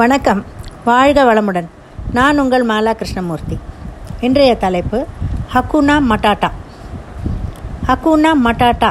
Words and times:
வணக்கம். 0.00 0.38
வாழ்க 0.84 1.22
வளமுடன். 1.28 1.66
நான் 2.16 2.38
உங்கள் 2.42 2.62
மாலா 2.68 2.92
கிருஷ்ணமூர்த்தி 3.00 3.56
இன்றைய 4.26 4.52
தலைப்பு 4.62 4.98
hakuna 5.54 5.96
matata. 6.10 6.48
Hakuna 7.88 8.30
matata 8.46 8.90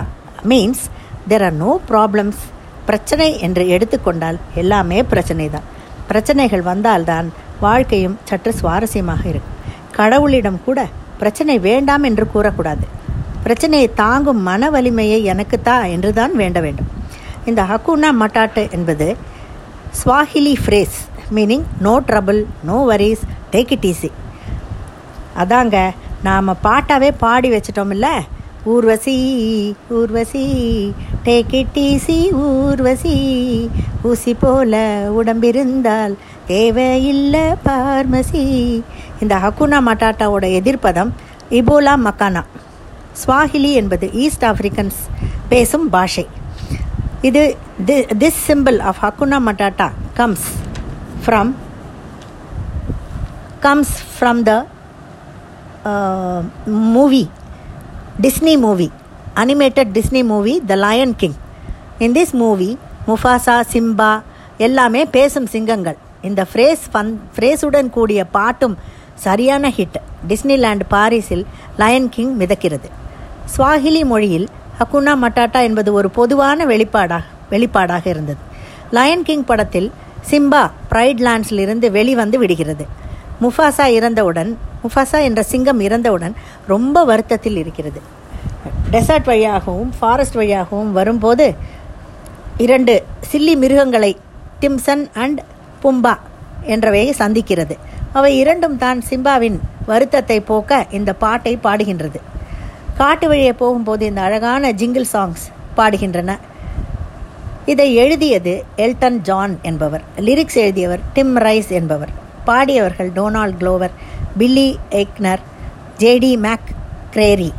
means 0.51 0.83
there 1.31 1.45
are 1.47 1.57
no 1.61 1.71
problems 1.91 2.43
பிரச்சனை 2.89 3.29
என்று 3.47 3.63
எடுத்துக்கொண்டால் 3.77 4.37
எல்லாமே 4.63 4.99
பிரச்சனை 5.13 5.47
தான். 5.55 5.65
பிரச்சனைகள் 6.11 6.63
வந்தால்தான் 6.69 7.29
வாழ்க்கையும் 7.65 8.19
சற்று 8.31 8.53
சுவாரஸ்யமாக 8.61 9.25
இருக்கும். 9.31 9.57
கடவுளிடம் 9.97 10.63
கூட 10.67 10.85
பிரச்சனை 11.23 11.57
வேண்டாம் 11.69 12.07
என்று 12.11 12.27
கூறக்கூடாது. 12.35 12.85
பிரச்சனையை 13.47 13.89
தாங்கும் 14.03 14.45
மன 14.51 14.69
வலிமையை 14.77 15.19
எனக்குத்தா 15.33 15.79
என்று 15.95 16.11
தான் 16.21 16.35
வேண்ட 16.43 16.59
வேண்டும். 16.67 16.91
இந்த 17.51 17.61
ஹக்குனா 17.73 18.11
மட்டாட்டு 18.23 18.63
என்பது 18.77 19.09
Swahili 19.99 20.53
phrase 20.65 20.97
meaning 21.35 21.63
no 21.81 21.99
trouble 22.07 22.43
no 22.63 22.77
worries 22.89 23.23
take 23.51 23.71
it 23.71 23.87
easy 23.91 24.09
அதாங்க 25.37 25.91
நாம் 26.23 26.57
பாட்டாவே 26.63 27.09
பாடி 27.17 27.51
வச்சிட்டோம்ல 27.51 28.09
Urvashi 28.63 29.15
Urvashi 29.89 30.43
take 31.23 31.53
it 31.55 31.79
easy 31.79 32.17
Urvashi 32.33 33.15
ஊசி 34.03 34.33
போல 34.33 34.75
உடம்பிருந்தால் 35.23 36.15
தேவையில்லை 36.47 37.45
பார்மசி 37.65 38.43
இந்த 39.21 39.35
ஹக்குனா 39.43 39.79
மட்டாட்டாவோட 39.89 40.45
எதிர்ப்பதம் 40.51 41.13
இபோலா 41.49 41.93
மக்கானா. 42.07 42.41
ஸ்வாஹிலி 43.21 43.71
என்பது 43.73 44.11
ஈஸ்ட் 44.11 44.45
ஆப்பிரிக்கன்ஸ் 44.45 44.99
பேசும் 45.49 45.89
பாஷை. 45.89 46.27
இது 47.29 47.41
this 48.21 48.39
simple 48.47 48.77
of 48.89 48.99
hakuna 49.03 49.37
matata 49.47 49.87
comes 50.19 50.45
from 51.23 51.51
comes 53.65 53.91
from 54.13 54.39
the 54.49 54.53
movie 56.95 57.23
Disney 58.25 58.53
movie 58.65 58.87
animated 59.43 59.91
Disney 59.97 60.21
movie 60.31 60.55
the 60.71 60.75
lion 60.85 61.13
king 61.21 61.37
in 62.05 62.15
this 62.17 62.33
movie 62.43 62.69
Mufasa 63.07 63.57
Simba 63.73 64.11
எல்லாமே 64.67 65.01
பேசும் 65.17 65.47
சிங்கங்கள். 65.53 65.97
இந்த 66.29 66.41
ஃப்ரேஸ் 66.49 66.83
ஃபன் 66.93 67.11
ஃப்ரேஸுடன் 67.35 67.89
கூடிய 67.97 68.21
பாட்டும் 68.37 68.75
சரியான 69.25 69.69
ஹிட் 69.77 69.97
டிஸ்னிலேண்ட் 70.31 70.83
பாரிஸில் 70.95 71.45
லயன் 71.77 72.09
கிங் 72.15 72.33
மிதக்கிறது. 72.41 72.89
ஸ்வாஹிலி 73.53 74.03
மொழியில் 74.11 74.47
ஹக்குனா 74.81 75.13
மட்டாட்டா 75.23 75.59
என்பது 75.69 75.89
ஒரு 75.99 76.09
பொதுவான 76.19 76.65
வெளிப்பாடாக 76.71 77.25
வெளிப்பாடாக 77.51 78.05
இருந்தது. 78.13 78.41
லயன் 78.97 79.25
கிங் 79.27 79.45
படத்தில் 79.49 79.89
சிம்பா 80.29 80.61
ப்ரைட் 80.91 81.21
லேண்ட்ஸிலிருந்து 81.27 81.87
வெளிவந்து 81.97 82.37
விடுகிறது. 82.41 82.85
முஃபாசா 83.43 83.85
இறந்தவுடன் 83.97 84.49
முஃபாசா 84.83 85.19
என்ற 85.27 85.41
சிங்கம் 85.51 85.81
இறந்தவுடன் 85.87 86.33
ரொம்ப 86.71 87.03
வருத்தத்தில் 87.09 87.59
இருக்கிறது. 87.61 88.01
டெசர்ட் 88.93 89.29
வழியாகவும் 89.31 89.91
ஃபாரஸ்ட் 89.99 90.39
வழியாகவும் 90.39 90.91
வரும்போது 90.97 91.47
இரண்டு 92.65 92.95
சில்லி 93.31 93.55
மிருகங்களை 93.63 94.11
டிம்சன் 94.63 95.05
அண்ட் 95.23 95.39
பும்பா 95.83 96.15
என்றவையை 96.73 97.11
சந்திக்கிறது. 97.21 97.77
அவை 98.17 98.31
இரண்டும் 98.41 98.77
தான் 98.83 98.99
சிம்பாவின் 99.09 99.57
வருத்தத்தை 99.91 100.39
போக்க 100.51 100.85
இந்த 100.99 101.11
பாட்டை 101.23 101.55
பாடுகின்றது. 101.65 102.19
காட்டு 103.01 103.27
வழியே 103.27 103.53
போகும்போது 103.53 104.03
இந்த 104.05 104.21
அழகான 104.21 104.71
ஜிங்கிள் 104.71 105.05
சாங்ஸ் 105.13 105.43
பாடுகின்றன. 105.77 106.31
இதை 107.71 107.95
எழுதியது 107.95 108.53
எல்டன் 108.77 109.17
ஜான் 109.27 109.53
என்பவர். 109.61 110.03
லிரிக்ஸ் 110.17 110.57
எழுதியவர் 110.63 110.99
டிம் 111.13 111.37
ரைஸ் 111.37 111.71
என்பவர். 111.79 112.11
பாடியவர்கள் 112.45 113.09
Donald 113.15 113.57
Glover 113.61 113.95
Billy 114.37 114.79
Eichner 115.01 115.43
JD 115.97 116.31
McCrary 117.15 117.49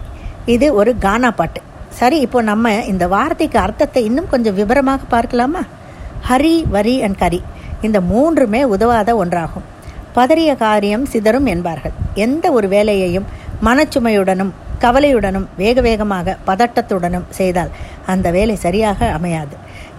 இது 0.47 0.75
ஒரு 0.75 0.99
கானா 0.99 1.31
பாட்டு. 1.31 1.61
சரி 1.89 2.21
இப்போ 2.21 2.43
நம்ம 2.43 2.75
இந்த 2.93 3.09
வார்த்தைக்கு 3.09 3.59
அர்த்தத்தை 3.59 4.05
இன்னும் 4.05 4.31
கொஞ்சம் 4.31 4.55
விவரமாக 4.55 5.03
பார்க்கலாமா? 5.09 5.65
ஹரி 6.31 6.56
வரி 6.77 7.03
அண்ட் 7.03 7.19
கரி. 7.19 7.43
இந்த 7.83 8.00
மூன்றுமே 8.00 8.65
உதவாத 8.65 9.25
ஒன்றாகும். 9.25 9.69
பதறிய 10.15 10.56
காரியம் 10.56 11.06
சிதறும் 11.12 11.47
என்பார்கள். 11.47 11.93
எந்த 12.15 12.47
ஒரு 12.53 12.69
வேலையையும் 12.69 13.41
மனச்சுமையுடனும் 13.67 14.53
கவலையுடனும் 14.84 15.49
வேக 15.62 15.81
வேகமாக 15.87 16.37
பதட்டத்துடனும் 16.49 17.27
செய்தால் 17.39 17.75
அந்த 18.12 18.27
வேலை 18.37 18.56
சரியாக 18.65 19.11
அமையாது. 19.19 19.55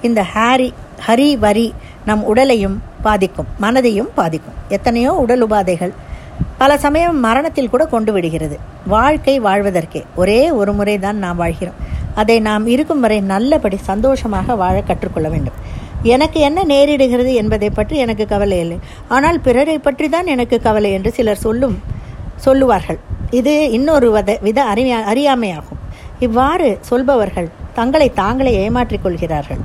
இந்த 0.08 0.22
ஹாரி 0.34 0.70
ஹரி 1.06 1.30
வரி 1.44 1.68
நம் 2.10 2.24
உடலையும் 2.32 2.76
பாதிக்கும் 3.06 3.52
மனதையும் 3.64 4.10
பாதிக்கும். 4.18 4.58
எத்தனையோ 4.78 5.12
உடல் 5.24 5.44
உபாதைகள் 5.46 5.94
பல 6.62 6.72
சமயம் 6.86 7.18
மரணத்தில் 7.26 7.72
கூட 7.74 7.84
கொண்டு 7.94 8.12
விடுகிறது. 8.16 8.58
வாழ்க்கை 8.94 9.36
வாழ்வதற்கே 9.48 10.02
ஒரே 10.22 10.42
ஒரு 10.60 10.72
முறை 10.80 10.96
தான் 11.06 11.18
நாம் 11.24 11.40
வாழ்கிறோம். 11.44 11.80
அதை 12.22 12.38
நாம் 12.50 12.66
இருக்கும் 12.74 13.04
வரை 13.06 13.20
நல்லபடி 13.34 13.78
சந்தோஷமாக 13.90 14.56
வாழ 14.64 14.76
கற்றுக்கொள்ள 14.90 15.28
வேண்டும். 15.36 15.58
எனக்கு 16.16 16.40
என்ன 16.48 16.60
நேரிடுகிறது 16.74 17.34
என்பதை 17.42 17.70
பற்றி 17.80 17.98
எனக்கு 18.06 18.26
கவலை 18.34 18.58
இல்லை. 18.64 18.78
ஆனால் 19.16 19.38
பிறரை 19.48 19.78
பற்றி 19.88 20.08
தான் 20.16 20.32
எனக்கு 20.36 20.58
கவலை 20.68 20.92
என்று 20.98 21.12
சிலர் 21.18 21.44
சொல்லும் 21.48 21.78
சொல்லுவார்கள். 22.46 23.00
இது 23.40 23.54
இன்னொரு 23.78 24.08
வித 24.16 24.32
வித 24.46 24.60
அறியா 24.72 24.98
அறியாமையாகும். 25.12 25.80
இவ்வாறு 26.26 26.68
சொல்பவர்கள் 26.90 27.50
தங்களை 27.78 28.08
தாங்களே 28.22 28.52
ஏமாற்றிக் 28.64 29.04
கொள்கிறார்கள் 29.06 29.62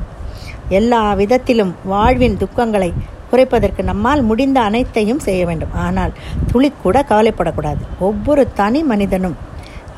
எல்லா 0.79 1.03
விதத்திலும் 1.21 1.73
வாழ்வின் 1.93 2.39
துக்கங்களை 2.43 2.91
குறைப்பதற்கு 3.31 3.83
நம்மால் 3.91 4.23
முடிந்த 4.29 4.59
அனைத்தையும் 4.69 5.25
செய்ய 5.27 5.41
வேண்டும். 5.49 5.75
ஆனால் 5.87 6.13
துளி 6.51 6.69
கூட 6.85 6.97
கவலைப்படக்கூடாது. 7.11 7.83
ஒவ்வொரு 8.09 8.43
தனி 8.61 8.81
மனிதனும் 8.91 9.37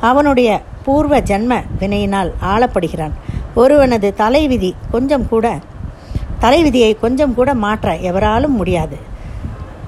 அவனுடைய 0.09 0.49
பூர்வ 0.85 1.15
ஜன்ம 1.29 1.53
வினையினால் 1.81 2.31
ஆளப்படுகிறான். 2.51 3.15
ஒருவனது 3.61 4.09
தலைவிதி 4.21 4.71
கொஞ்சம் 4.93 5.27
கூட 5.33 5.47
தலைவிதியை 6.43 6.91
கொஞ்சம் 7.03 7.35
கூட 7.39 7.49
மாற்ற 7.63 7.87
எவராலும் 8.09 8.55
முடியாது. 8.59 8.97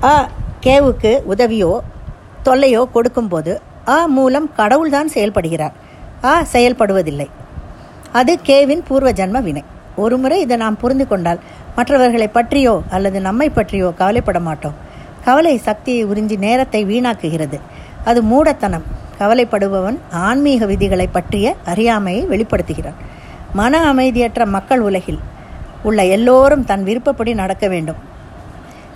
அ 0.09 0.13
கேவுக்கு 0.66 1.11
உதவியோ 1.33 1.72
தொல்லையோ 2.47 2.81
கொடுக்கும்போது 2.95 3.53
அ 3.88 4.07
மூலம் 4.07 4.49
கடவுள்தான் 4.55 5.09
செயல்படுகிறார். 5.13 5.71
அ 6.23 6.45
செயல்படுவதில்லை. 6.53 7.29
அது 8.11 8.39
கேவின் 8.45 8.83
பூர்வ 8.88 9.11
ஜன்ம 9.11 9.41
வினை 9.41 9.63
ஒருமுறை 9.95 10.39
இதை 10.39 10.57
நாம் 10.57 10.77
புரிந்து 10.77 11.07
கொண்டால் 11.07 11.39
மற்றவர்களை 11.75 12.27
பற்றியோ 12.27 12.81
அல்லது 12.89 13.22
நம்மை 13.22 13.49
பற்றியோ 13.49 13.93
கவலைப்பட 13.95 14.39
மாட்டோம். 14.39 14.73
கவலை 15.25 15.57
சக்தியை 15.57 16.05
உறிஞ்சி 16.05 16.38
நேரத்தை 16.38 16.85
வீணாக்குகிறது. 16.85 17.59
அது 18.05 18.23
மூடத்தனம். 18.23 18.83
கவலைப்படுபவன் 19.19 19.97
ஆன்மீக 20.11 20.66
விதிகளை 20.66 21.07
பற்றிய 21.07 21.55
அறியாமையை 21.66 22.27
வெளிப்படுத்துகிறான். 22.27 22.99
மன 23.53 23.93
அமைதியற்ற 23.93 24.45
மக்கள் 24.45 24.79
உலகில் 24.79 25.19
உள்ள 25.83 26.05
எல்லோரும் 26.05 26.66
தன் 26.66 26.83
விருப்பப்படி 26.83 27.33
நடக்க 27.33 27.67
வேண்டும் 27.67 27.95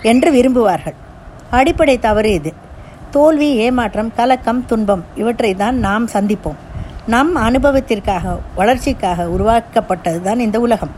என்று 0.01 0.31
விரும்புவார்கள். 0.33 0.93
அடிப்படை 1.49 1.99
தவறு 1.99 2.33
இது. 2.33 2.53
தோல்வி 3.12 3.50
ஏமாற்றம் 3.56 4.09
கலக்கம் 4.16 4.66
துன்பம் 4.66 5.03
இவற்றை 5.16 5.51
தான் 5.56 5.78
நாம் 5.85 6.06
சந்திப்போம். 6.13 6.57
நம் 7.13 7.35
அனுபவத்திற்காக 7.35 8.34
வளர்ச்சிக்காக 8.56 9.28
உருவாக்கப்பட்டது 9.29 10.22
தான் 10.22 10.40
இந்த 10.40 10.59
உலகம். 10.59 10.94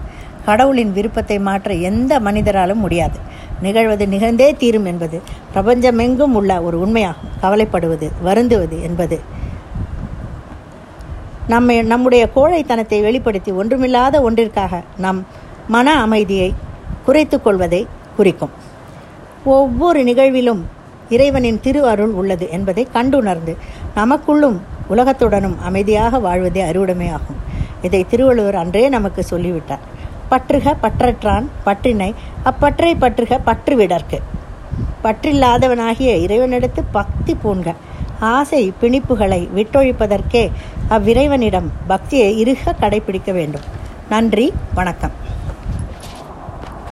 கடவுளின் 0.45 0.93
விருப்பத்தை 0.93 1.39
மாற்ற 1.39 1.73
எந்த 1.89 2.19
மனிதராலும் 2.19 2.81
முடியாது. 2.85 3.17
நிகழ்வது 3.61 4.07
நிகழ்ந்தே 4.07 4.47
தீரும் 4.53 4.85
என்பது 4.85 5.21
பிரபஞ்சமெங்கும் 5.53 6.35
உள்ள 6.39 6.61
ஒரு 6.61 6.77
உண்மையாகும். 6.85 7.35
கவலைப்படுவது 7.41 8.09
வருந்துவது 8.23 8.79
என்பது 8.81 9.19
நம்மை 11.47 11.75
நம்முடைய 11.81 12.23
கோழைத்தனத்தை 12.35 13.01
வெளிப்படுத்தி 13.01 13.51
ஒன்றுமில்லாத 13.51 14.15
ஒன்றிற்காக 14.21 14.81
நம் 14.97 15.21
மன 15.67 15.87
அமைதியை 16.01 16.49
குறைத்து 17.05 17.37
கொள்வதை 17.41 17.87
குறிக்கும். 18.17 18.53
ஒவ்வொரு 19.43 19.99
நிகழ்விலும் 20.03 20.61
இறைவனின் 21.09 21.59
திரு 21.61 21.87
அருள் 21.87 22.13
உள்ளது 22.21 22.49
என்பதை 22.49 22.87
கண்டுணர்ந்து 22.93 23.53
நமக்குள்ளும் 23.95 24.57
உலகத்துடனும் 24.89 25.57
அமைதியாக 25.63 26.19
வாழ்வதே 26.19 26.61
அறுவடமையாகும் 26.61 27.39
இதை 27.81 28.05
திருவள்ளுவர் 28.09 28.55
அன்றே 28.55 28.89
நமக்கு 28.89 29.23
சொல்லிவிட்டார். 29.23 29.83
பற்றுக 30.29 30.75
பற்றற்றான் 30.83 31.45
பற்றினை 31.63 32.15
அப்பற்றை 32.43 32.95
பற்றுக 32.95 33.37
பற்று 33.37 33.75
விடற்கு 33.75 34.21
பற்றில்லாதவனாகிய 35.03 36.11
இறைவனிடத்து 36.25 36.81
பக்தி 36.91 37.37
பூண்க. 37.43 37.73
ஆசை 38.19 38.73
பிணிப்புகளை 38.81 39.41
விட்டொழிப்பதற்கே 39.55 40.43
அவ்விறைவனிடம் 40.89 41.69
பக்தியை 41.87 42.39
இறுக 42.39 42.75
கடைபிடிக்க 42.81 43.31
வேண்டும். 43.33 43.67
நன்றி 44.09 44.53
வணக்கம். 44.73 45.18